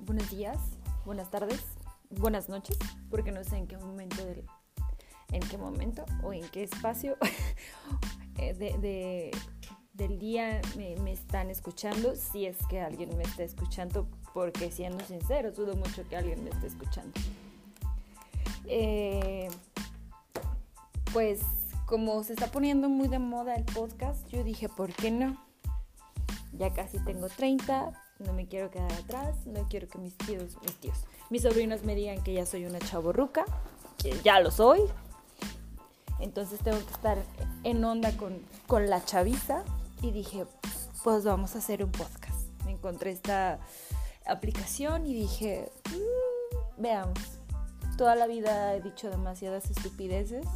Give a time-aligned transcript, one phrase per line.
[0.00, 0.58] buenos días,
[1.04, 1.62] buenas tardes,
[2.10, 2.78] buenas noches,
[3.10, 4.44] porque no sé en qué momento del,
[5.30, 7.16] en qué momento o en qué espacio
[8.38, 9.30] eh, de,
[9.92, 15.52] del día me, están escuchando, si es que alguien me está escuchando, porque siendo sincero,
[15.52, 17.12] dudo mucho que alguien me esté escuchando.
[18.66, 19.48] Eh,
[21.12, 21.40] pues
[21.86, 25.36] como se está poniendo muy de moda el podcast, yo dije, ¿por qué no?
[26.52, 30.74] Ya casi tengo 30, no me quiero quedar atrás, no quiero que mis tíos, mis
[30.76, 30.98] tíos,
[31.30, 33.44] mis sobrinos me digan que ya soy una chaborruca,
[33.98, 34.80] que ya lo soy.
[36.20, 37.18] Entonces tengo que estar
[37.64, 39.64] en onda con, con la chaviza
[40.02, 40.46] y dije,
[41.02, 42.46] pues vamos a hacer un podcast.
[42.64, 43.58] Me encontré esta
[44.26, 47.18] aplicación y dije, mm, veamos.
[47.96, 50.46] Toda la vida he dicho demasiadas estupideces.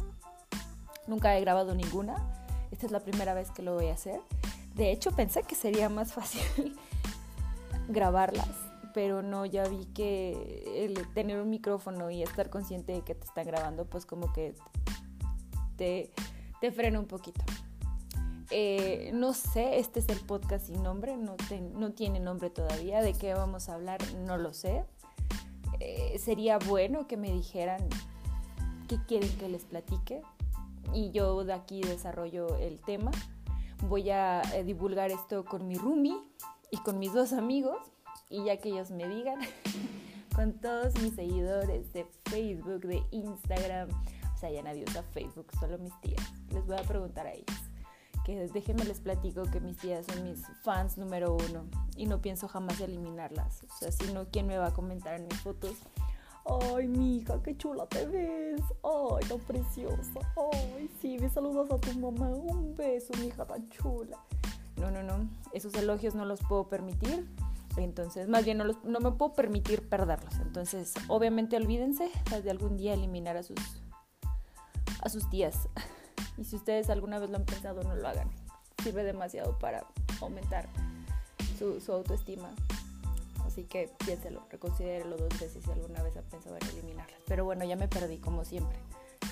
[1.05, 2.15] Nunca he grabado ninguna.
[2.71, 4.19] Esta es la primera vez que lo voy a hacer.
[4.75, 6.77] De hecho, pensé que sería más fácil
[7.87, 8.49] grabarlas,
[8.93, 13.45] pero no, ya vi que tener un micrófono y estar consciente de que te están
[13.45, 14.55] grabando, pues como que
[15.75, 16.11] te,
[16.61, 17.43] te frena un poquito.
[18.49, 21.35] Eh, no sé, este es el podcast sin nombre, no,
[21.73, 24.85] no, tiene nombre todavía, de qué vamos a hablar, no lo sé.
[25.79, 27.87] Eh, sería bueno que me dijeran
[28.87, 30.21] qué quieren que les platique
[30.93, 33.11] y yo de aquí desarrollo el tema.
[33.87, 36.17] Voy a eh, divulgar esto con mi roomie
[36.71, 37.77] y con mis dos amigos
[38.29, 39.39] y ya que ellos me digan,
[40.35, 43.89] con todos mis seguidores de Facebook, de Instagram,
[44.33, 46.21] o sea, ya nadie usa Facebook, solo mis tías.
[46.51, 47.57] Les voy a preguntar a ellas.
[48.23, 51.63] Que déjenme les platico que mis tías son mis fans número uno
[51.95, 53.63] y no pienso jamás eliminarlas.
[53.63, 55.77] O sea, si no, ¿quién me va a comentar en mis fotos?
[56.45, 58.61] Ay, mi hija, qué chula te ves.
[58.83, 60.19] Ay, tan preciosa.
[60.53, 62.27] Ay, sí, me saludas a tu mamá.
[62.27, 64.17] Un beso, mi hija tan chula.
[64.77, 65.29] No, no, no.
[65.53, 67.27] Esos elogios no los puedo permitir.
[67.77, 70.35] Entonces, más bien no, no me puedo permitir perderlos.
[70.39, 72.09] Entonces, obviamente olvídense
[72.43, 73.59] de algún día eliminar a sus,
[75.01, 75.69] a sus tías.
[76.37, 78.29] Y si ustedes alguna vez lo han pensado, no lo hagan.
[78.83, 79.85] Sirve demasiado para
[80.21, 80.69] aumentar
[81.57, 82.49] su, autoestima.
[83.45, 87.19] Así que piénselo, reconsidérelo dos veces si alguna vez ha pensado en eliminarlas.
[87.27, 88.77] Pero bueno, ya me perdí, como siempre.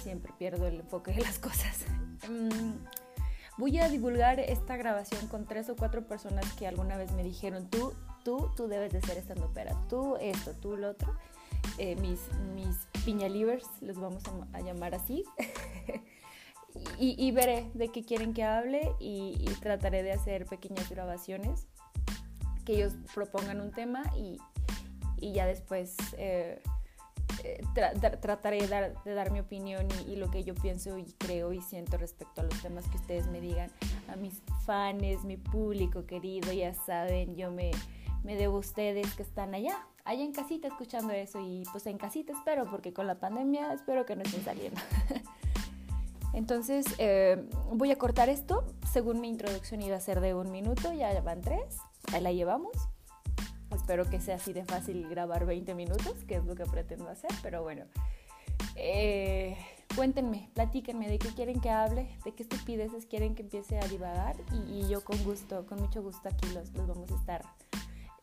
[0.02, 1.86] Siempre pierdo el enfoque de las cosas.
[3.58, 7.70] Voy a divulgar esta grabación con tres o cuatro personas que alguna vez me dijeron,
[7.70, 7.94] tú,
[8.24, 11.16] tú, tú debes de ser estando opera, tú esto, tú lo otro.
[11.78, 12.20] Eh, mis,
[12.54, 14.24] mis piñalivers, les vamos
[14.54, 15.24] a, llamar así.
[17.00, 21.68] y, veré de qué quieren que hable y, trataré de hacer pequeñas grabaciones,
[22.66, 24.38] que ellos propongan un tema y,
[25.34, 26.62] ya después eh,
[28.22, 32.42] trataré de dar, mi opinión y, lo que yo pienso y creo y siento respecto
[32.42, 33.72] a los temas que ustedes me digan.
[34.08, 37.72] A mis fans, mi público querido, ya saben, yo me,
[38.24, 41.98] me debo a ustedes que están allá, allá en casita escuchando eso y pues en
[41.98, 44.82] casita espero porque con la pandemia espero que no estén saliendo.
[46.34, 50.92] Entonces eh, voy a cortar esto, según mi introducción iba a ser de un minuto,
[50.94, 51.78] ya van tres,
[52.12, 52.74] ahí la llevamos.
[53.86, 57.30] Espero que sea así de fácil grabar 20 minutos, que es lo que pretendo hacer,
[57.44, 57.86] pero bueno.
[58.74, 59.56] Eh,
[59.96, 64.38] cuéntenme, platíquenme de qué quieren que hable, de qué estupideces quieren que empiece a divagar
[64.72, 67.46] y, yo con gusto, con mucho gusto aquí los, los vamos a estar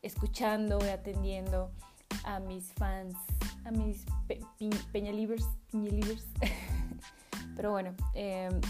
[0.02, 1.70] escuchando y atendiendo
[2.24, 3.14] a mis fans,
[3.64, 4.40] a mis pe
[4.90, 5.46] peñalivers,
[7.54, 8.60] Pero bueno, em,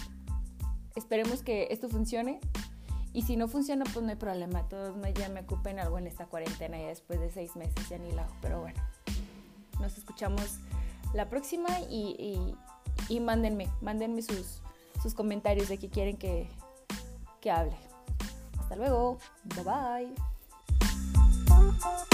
[0.95, 2.39] esperemos que esto funcione.
[3.13, 4.67] Y si no funciona, pues no hay problema.
[4.67, 8.11] Todos ya me ocupen algo en esta cuarentena y después de seis meses ya ni
[8.11, 8.27] la.
[8.41, 8.81] Pero bueno,
[9.79, 10.57] nos escuchamos
[11.13, 12.55] la próxima y,
[13.09, 14.61] y, mándenme, mándenme sus,
[15.01, 16.49] sus comentarios de qué quieren que,
[17.39, 17.77] que hable.
[18.59, 19.19] Hasta luego.
[19.43, 20.13] Bye
[22.09, 22.13] bye.